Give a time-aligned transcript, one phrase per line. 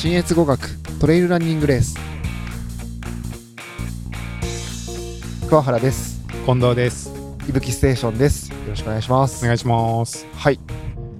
[0.00, 1.98] 新越語学トレイルランニングレース。
[5.48, 6.24] 桑原です。
[6.46, 7.10] 近藤です。
[7.48, 8.52] いぶきステーションです。
[8.52, 9.44] よろしくお願いします。
[9.44, 10.24] お願いします。
[10.36, 10.60] はい、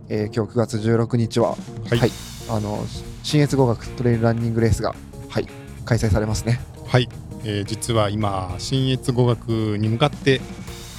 [0.08, 1.56] えー今日9月16日は
[1.90, 2.12] はい。
[2.48, 2.78] あの
[3.24, 4.94] 新越語学トレイルランニングレースが
[5.28, 5.48] はい。
[5.84, 6.60] 開催されますね。
[6.86, 7.08] はい、
[7.42, 10.40] えー実は今新越語学に向かって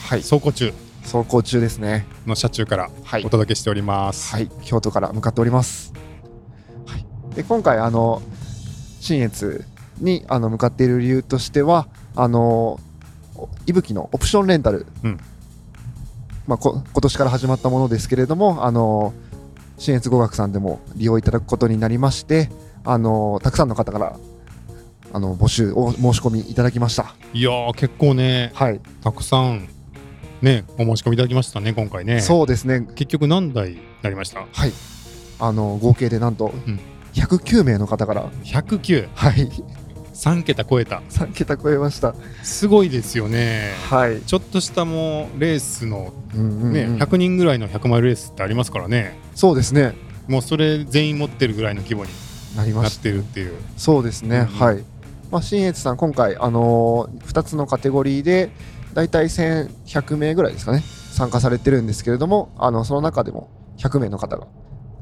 [0.09, 0.21] はい。
[0.21, 0.73] 走行中。
[1.03, 2.05] 走行中ですね。
[2.27, 3.23] の車中からはい。
[3.23, 4.33] お届けしております。
[4.35, 5.93] はい、京都から向かっております。
[7.39, 8.21] はい、で今回あの
[8.99, 9.63] 新越
[9.99, 12.79] にあの向かっている理由としてはあの
[13.65, 15.19] いぶきのオプションレンタル、うん
[16.47, 19.13] まあ、こ今年から始まったものですけれどもあの
[19.77, 22.49] 新越語学さんでも利用いただくことになりまして
[22.83, 24.19] あのたくさんの方から
[25.13, 27.15] あの募集を申し込みいただきました。
[27.33, 29.69] いやー結構ねはい、たくさん
[30.41, 32.19] ねお申し込みいただきましたね今回ね。
[32.21, 32.81] そうですね。
[32.95, 34.41] 結局何台になりました？
[34.51, 34.71] はい、
[35.39, 36.79] あの合計でなんとん
[37.13, 39.49] 109名の方から、?109、はい、
[40.13, 41.01] 3桁超えた。
[41.09, 42.13] 3桁超えました。
[42.43, 43.73] すごいですよね。
[43.89, 44.21] はい。
[44.21, 49.17] ちょっとしたもうレースのうんうんうんね、100人ぐらいの100マイルレースってありますからね。
[49.33, 49.95] そうですね。
[50.27, 52.11] もうそれ全員持ってるぐらいの規模に
[52.55, 53.03] なりました。
[53.03, 53.53] てるっていう。
[53.77, 54.37] そうですね。
[54.37, 54.83] うんうんはい。
[55.31, 58.51] まあ、新越さん、今回、あのー、2つのカテゴリーで、
[58.93, 64.47] だいたい1100名ぐらいですかね、参加されてるんですけれども、あのその中でも100名の方が、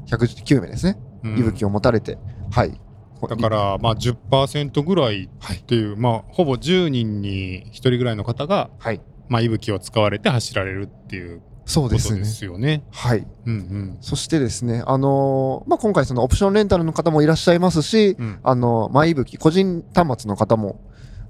[0.06, 2.18] 109名ですね、うん息吹を持たれて、
[2.50, 2.80] はい。
[3.28, 9.00] だからまあ10%ぐらいはいっていう、まあほぼ10人に1人ぐらいの方がはい。
[9.28, 12.24] まあ息吹を使われて走られるっていうそうですね。
[12.24, 12.82] すよね。
[12.90, 13.26] はい。
[13.44, 18.26] うんそしてですね、あのーまあ、今回、そのオプションレンタルの方もいらっしゃいますし、うん。
[18.26, 18.40] うん。
[18.42, 20.80] あの、マイブキ、個人端末の方も、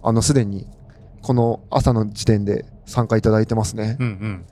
[0.00, 0.68] あの、すでに、
[1.22, 3.96] この朝の時点で参加いただいてますね。
[3.98, 4.44] うんうん。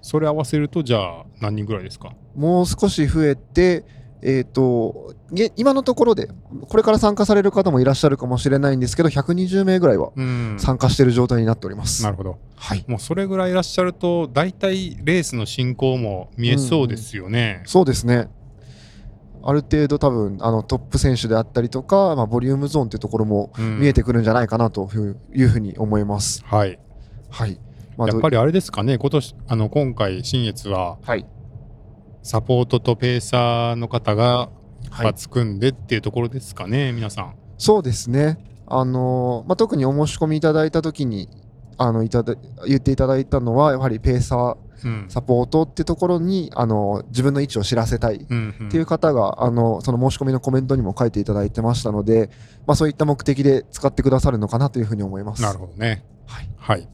[0.00, 2.12] それ合わせるとじゃあ何人ぐらいですか？
[2.36, 3.84] もう少し増えて、
[4.24, 6.28] えっ、と、げ今のところで、
[6.68, 10.56] これから参加される方もいらっしゃるかもしれないんですけど、120名ぐらいはうん。
[10.58, 12.04] 参加している状態になっております。
[12.04, 12.38] なるほど。
[12.56, 12.84] はい。
[12.86, 17.62] もうそれぐらいいらっしゃると大体レースの進行も見えそうですよね。
[17.66, 18.28] そうですね。
[19.44, 24.88] ある程度多分、あの、トップ選手であったりとか、まあ、ボリュームゾーンっていうところもうん見えてくるんじゃないかなと
[25.34, 26.44] いうふうに思います。
[26.44, 26.78] はい。
[27.28, 27.58] はい。
[27.96, 31.26] まあやっぱり、りあれですかね今年あの今回新越ははい。
[32.22, 34.50] サポートとペーサーの方が
[35.30, 37.34] 組んでっていうところですかね、皆さん。
[37.58, 38.38] そうですね。
[38.66, 41.28] あのーまあ、特にお申し込みいただいたときに
[41.76, 42.34] あのいただ
[42.66, 52.30] 言っていただいたのはやはりペーサーうんサポートってところにあの自分の位置を知らせたいっていう方が、あのその申し込みのコメントにも書いていただいてましたので、
[52.66, 55.42] まあ、そういった目的で使ってくださるのかなというふうに思います。
[55.42, 56.04] なるほどね。
[56.26, 56.88] はい、はい。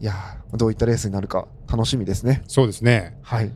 [0.00, 2.42] いやーどういったレースになるか楽しみですね。
[2.46, 3.18] そうですね。
[3.22, 3.50] はい、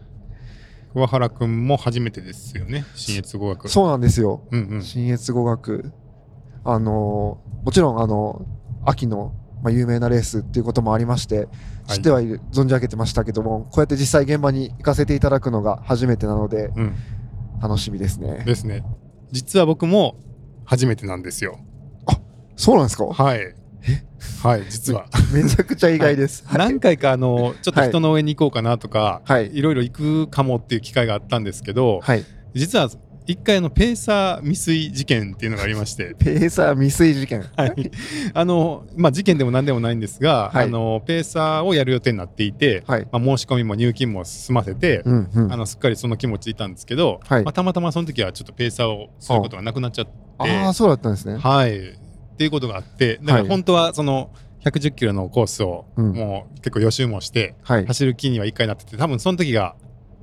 [0.95, 3.69] 桑原くんも初めてですよね、新越語学。
[3.69, 4.47] そうなんですよ。
[4.51, 4.83] うんうん。
[4.83, 5.93] 新越語学
[6.65, 8.45] あのーもちろんあの
[8.85, 9.33] 秋の、
[9.63, 11.49] まあ、有名なレースっていうこともありまして
[11.87, 16.95] 知ってはいる、存じ上げてましたけどもこうやって実際現場に行かせていただくのが初めてなのでうん。
[17.63, 18.83] 楽しみですねですね。
[19.31, 20.17] 実は僕も
[20.65, 21.61] 初めてなんですよ。
[22.57, 23.07] そうなんですか？
[23.07, 23.55] はい。
[24.43, 25.07] はい、実は。
[25.33, 26.45] めちゃくちゃ意外です。
[26.47, 26.59] はい。
[26.59, 29.55] 何回かあの、ちょっと人の上に行こうかなとか、はい。
[29.55, 32.25] いろいろ行くかもっていう機会があったんですけど、はい。
[32.55, 32.89] 実は
[33.27, 37.45] 一回あのペーサー未遂事件っていうのがありまして、ペーサー未遂事件。
[37.57, 37.91] はい、
[38.35, 40.65] あの、まあ、事件でも何でもないんですが、はい。
[40.65, 43.09] あのペーサーをやる予定になっていて、はい。
[43.13, 45.53] まあ、申し込みも入金も済ませて、うんうん。
[45.53, 47.45] あのすっかりその気持ちでいたんですけど、はい。
[47.45, 51.37] まあ、たまたまその時はちょっとペーサーをすることがなくなっちゃって、ああそうだったんですね。
[51.37, 51.97] はい、
[52.43, 53.43] っていうことがあってだかはい。
[53.45, 54.31] ら本当はその
[54.65, 56.13] 110キロのコースをうん。
[56.13, 57.87] もう結構予習もしてはい。
[57.87, 59.77] 走る気には1回なってて多分その時が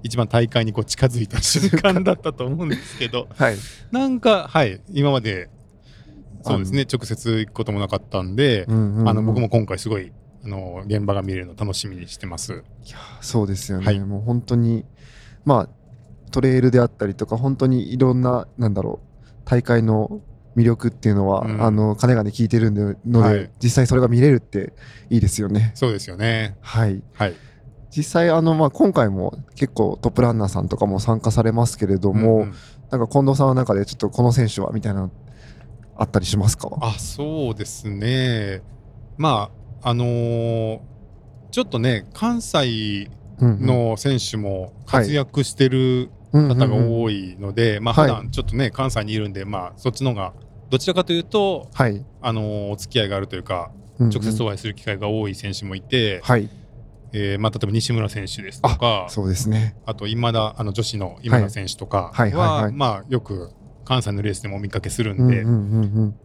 [0.03, 3.55] 一番大会にこう近づいた瞬間だったと思うんですけど はい。
[3.91, 5.49] なんかはい今まで
[6.41, 9.09] そうですね直接行くこともなかったんで、うんうんうん。
[9.09, 10.11] あの僕も今回すごい
[10.43, 12.63] あの現場が見れるの楽しみにしてます。
[12.85, 13.99] いやそうですよね、はい。
[13.99, 14.85] もう本当に
[15.45, 15.69] まあ
[16.31, 20.21] トレイルであったりとか本当にいろんななんだろう大会の
[20.55, 21.61] 魅力っていうのは、うん。
[21.61, 23.51] あの金がね聞いてるので、はい。
[23.61, 24.73] 実際それが見れるって
[25.09, 25.71] いいですよね。
[25.75, 26.57] そうですよね。
[26.61, 27.01] はい。
[27.13, 27.33] はい。
[27.95, 32.53] 実際あの、まあ、今回も結構トップランナーさんとかも参加されますけれども、うんうん。
[32.91, 35.11] なんか近藤さんの中でちょっとこの選手はみたいなの
[35.97, 36.69] あったりしますか？
[36.81, 38.61] あそうですね。
[39.17, 40.79] まああのー
[41.51, 43.09] ちょっとね関西
[43.39, 43.65] うん。
[43.65, 47.01] の選手も活躍してるうん方がうんうんうん。
[47.03, 48.09] 多いので、まあはい。
[48.09, 50.33] 普段ちょっとね関西にいるんで、まあそっちの方が
[50.69, 54.13] どちらかというとはい、あのーお付き合いがあるというかうんうん。
[54.13, 56.49] 直接お会いする機会が多い選手もいて、はい。
[57.11, 59.75] えーまあ、例えば西村選手ですとかそうですね。
[59.85, 62.71] あと今田あの女子の今田選手とかは,、はいはいはいはい。
[62.73, 63.51] まあ、よく
[63.89, 65.43] 関西のレースでもお見かけするんで、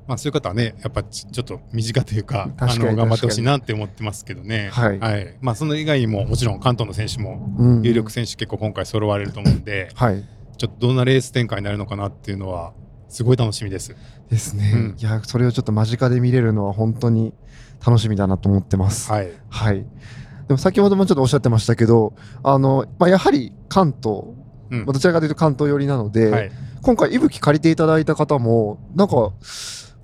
[0.07, 4.69] まあ、そういう方はねやっぱちちょっと身近というかあの頑張ってほしいなって思ってますけどね。
[4.71, 4.99] はい。
[5.41, 7.83] まあ、その以外にももちろん関東の選手もうん。
[7.83, 10.23] 有力選手結構今回揃われると思うんで、はい。
[10.59, 12.75] ちょっとどんなレース展開になるのかなっていうのは
[13.09, 13.97] すごい楽しみです。
[14.29, 14.97] ですね、うん。
[14.99, 17.33] いやそれをちょっと間近で見れるのは本当に
[17.85, 19.11] 楽しみだなと思ってます。
[19.11, 19.87] はい、はい。
[20.49, 24.25] でも先ほどもちょっとおっしゃってましたけど、あの、まあ、やはり関東、
[24.71, 26.51] うんまあどちらかというと関東寄りなので、はい、
[26.83, 29.33] 今回、いぶき借りていただいた方も、なんか、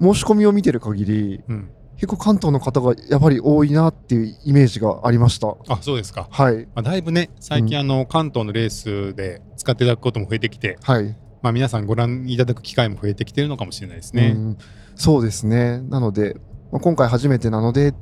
[0.01, 5.55] 申し込みを見てる限り、うん、結構関東の方がやっぱり多いなっていうイメージがありました。
[5.69, 6.27] あそうですか。
[6.31, 6.67] はい。
[6.67, 11.15] まあ、だいぶね最近うあの関東のレースで使っていただくことも増えてきて、はい。
[11.43, 14.33] まあ、皆さんご覧いただく機会も増えてきてるのかもしれないですね。
[14.35, 14.59] うん
[14.97, 15.81] そうですね。
[15.89, 16.37] なので、
[16.73, 17.95] まあ、今回初めてなのでっ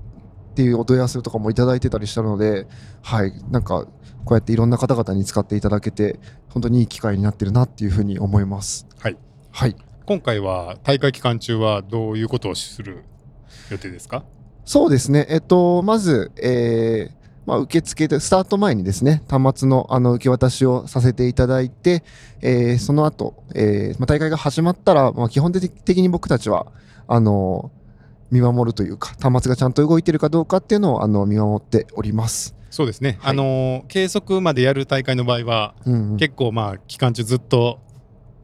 [0.58, 2.66] ていうお問い合わせとかもいただいてたりしたので、
[3.00, 3.32] はい。
[3.49, 3.87] なんか、
[4.25, 6.19] こうやっていろんな方々に使っていただけて、
[6.49, 8.88] 本当にいい機会になってるなっていうふうに思います。
[8.99, 9.16] はい。
[9.52, 9.76] はい。
[10.05, 13.05] 今回は大会期間中はどういうことをする
[13.70, 14.25] 予定ですか？
[14.64, 15.26] そうですね。
[15.31, 17.14] えっと、まず、えー
[17.46, 22.02] まあ、受付で、スタート前にですね、端末のあの受け渡しをさせていただいて、
[22.40, 26.66] えーその後、えーまあ、大会が始まったら、まあ、基本的に僕たちは、
[27.06, 27.70] あの、
[28.30, 32.54] 見守るというか、端末がちゃんと動いてるかどうかっていうのを、あの、見守っております。
[32.70, 37.80] そうですね、はいあのー計測までやる大会の場合は、うんうん結構まあ期間中ずっと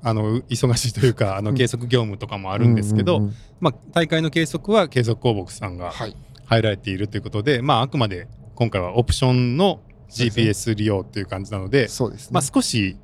[0.02, 3.28] あの忙しいというかあのうん計測業務とかもあるんですけど、
[3.60, 6.16] まあ、大会の計測は計測公木さんがはい。
[6.46, 12.30] 入られているということで、まあ、あくまで今回はオプションの GPS 利用っていう感じなので、そうですね。
[12.32, 12.96] まあ、少し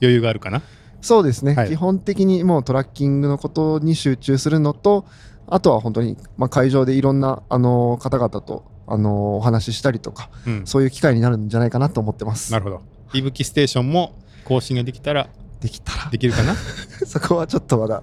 [0.00, 0.62] 余裕があるかな。
[1.00, 5.06] そうですね、はい基本的にもうトラッキングのことに集中するのと、
[5.50, 12.52] あとは本当に、まあ、会場でいろんな、あの方々と、あのお話ししたりとか、うん、そういう機会になるんじゃないかなと思ってます。
[12.52, 12.80] なるほど。
[13.12, 14.14] いぶきステーションも
[14.44, 15.28] 更新ができたら
[15.60, 16.54] できたら、できるかな？
[17.06, 18.02] そこはちょっとまだ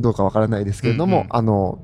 [0.00, 1.78] どうかわからないですけれども、うんうんあの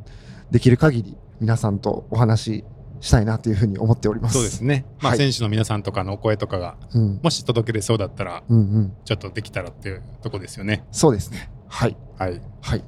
[0.51, 2.65] できる限り皆さんとお話し
[3.01, 4.35] したいなというふうに思っております。
[4.35, 4.85] そうですね。
[5.01, 10.85] まあ、はい選手の皆さんとかのお声とかがうんもし届けれそうだったらうんうん、ちょっとできたらっていうとこですよね。
[10.93, 11.51] そうですね。
[11.69, 11.97] はい。
[12.19, 12.41] はい。
[12.61, 12.85] はい。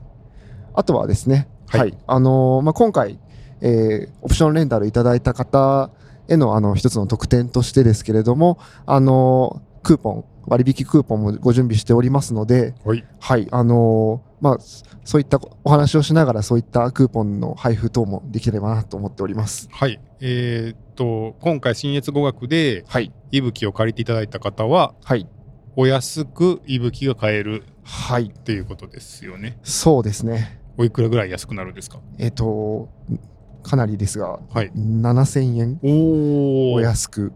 [0.74, 1.48] あとはですね、
[1.78, 1.98] はいはい。
[2.06, 3.18] あのーまあ、今回、
[3.60, 5.90] えーオプションレンタルいただいた方
[6.28, 13.04] へのあの一つの特典としてですけれども、あのークーポン、割引クーポンもご準備しておりますので、はい。
[13.20, 14.58] はい、あのーまあ、
[15.04, 19.68] そういったお話をしながら、そういったクーポンの配布等もできればなと思っております。
[19.70, 20.00] はい。
[20.20, 23.12] えーっと、今回、新越語学で、はい。
[23.30, 25.26] いぶきを借りていただいた方は、はい。
[25.76, 28.24] お安くいぶきが買えるはい。
[28.24, 29.58] っていうことですよね。
[29.62, 30.60] そうですね。
[30.76, 32.00] おいくらぐらい安くなるんですか？
[32.18, 32.88] えっ、と、
[33.62, 34.70] かなりですが、はい。
[34.74, 37.32] 7000円おお安く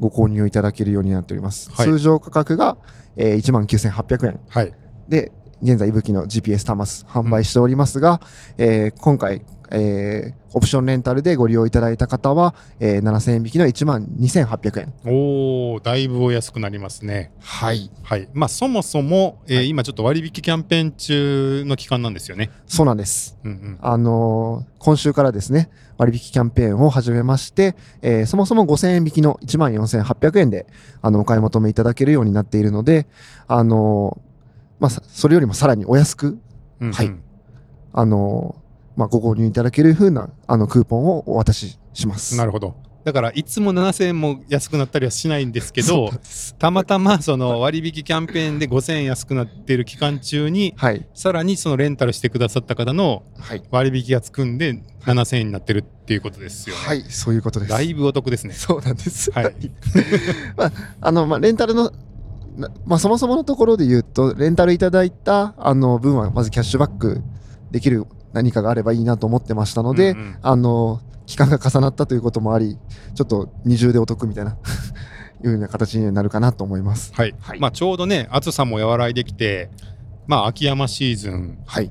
[0.00, 1.70] ご購入いただけるようになっております。
[1.70, 2.76] はい通常価格が、
[3.16, 4.72] えー、19,800円はい。
[5.08, 8.20] で、現在、いぶきの GPS 端末販売しておりますが、
[8.58, 14.94] えー今回、えーオプションレンタルでご利用いただいた方は、えー7000円引きの12,800円。
[15.04, 17.30] おおだいぶお安くなりますね。
[17.40, 17.90] はい。
[18.02, 18.28] はい。
[18.32, 22.50] まあ、そもそも、えーはい今ちょっと割引キャンペーン中の期間なんですよね。
[22.66, 23.36] そうなんです。
[23.44, 23.78] うんうん。
[23.80, 25.68] あのー今週からですね、
[25.98, 30.66] 割引キャンペーンを始めまして、えーそもそも5000円引きの14,800円で、
[31.02, 33.06] あの、お買い求めいただけるようになっているので、
[33.48, 34.26] あのー
[34.78, 36.38] まあ、さそれよりもさらにお安く、
[36.80, 37.14] うんうんはい
[37.92, 38.66] あのー
[38.96, 42.34] まあ、ご購入いただける風な、あの、クーポンをお渡しします。
[42.34, 42.74] るなるほど。
[43.04, 46.10] だから、いつも7000円も安くなったりはしないんですけど
[46.58, 51.06] たまたまその割引キャンペーンで5000円安くなっている期間中に、はい。
[51.14, 53.62] さらにそのレンタルしてくださった方のはい。
[53.70, 56.82] 割引がつくんで7000円になってるっていうことですよね。
[56.82, 57.70] はい、そういうことです。
[57.70, 58.54] だいぶお得ですね。
[58.54, 59.30] そうなんです。
[59.30, 59.54] はい
[60.56, 61.92] まあ、あの、まあ、レンタルの、な
[62.86, 67.22] まあ、そもそものところで言うと、レンタルいただいた、あの、分は、まずキャッシュバック
[67.70, 72.78] できる何かがあればいいなと思ってましたので、うんうんあの、期間が重なったということもあり、
[73.14, 74.56] ちょっと二重でお得みたいな、
[75.44, 77.12] いうような形になるかなと思います。
[77.14, 77.34] はい。
[77.40, 79.70] はいまあ、ちょうどね、暑さも和らいできて、
[80.26, 81.90] まあ、秋山シーズンはい。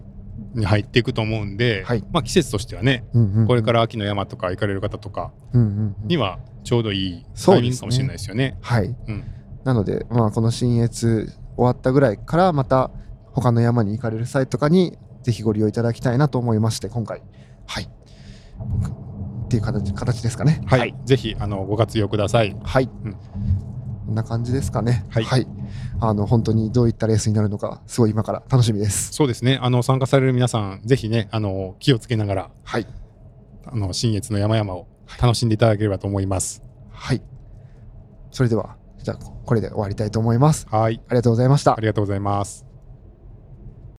[0.53, 8.57] に入っていくと思うんで、はいまあ、季節としてはね、うんうんうんこれから秋の山とか行かれる方とかうんうんうんにはちょうどいいそうですねタイミングかもしれないですよね。
[8.61, 8.95] はい。
[9.07, 9.23] うん
[9.65, 12.91] なので、まあ、この新越終わったぐらいから、また
[13.33, 17.21] 他の山に行かれる際とかに、ぜひご利用いただきたいなと思いまして、今回、
[17.65, 17.83] はい。
[17.83, 20.61] っていう形形ですかね。
[20.65, 22.55] はい、ぜひあのご活用ください。
[22.63, 22.89] はい。
[23.03, 23.17] うん
[24.05, 25.03] こんな感じですかね。
[25.09, 25.47] はい
[25.99, 29.11] あの、本当にどういったレースになるのか、すごい今から楽しみです。
[29.13, 29.57] そうですね。
[29.61, 32.87] あの参加される皆さん、ぜひね、あの気をつけながら、はい。
[33.65, 34.87] あの新越の山々を
[35.19, 36.63] 楽しんでいただければと思います。
[36.91, 37.21] はい。
[38.29, 40.65] それでは、じゃあ、これで終わりたいと思います。
[40.71, 41.79] はい、ありがとうございましたあ。
[41.79, 42.74] りがとうございます。